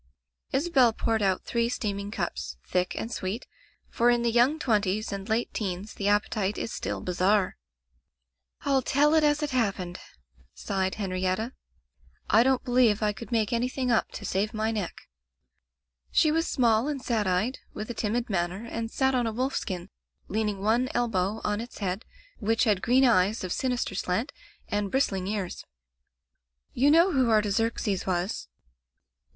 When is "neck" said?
14.71-15.01